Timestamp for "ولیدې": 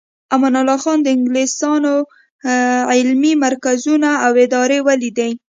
4.87-5.31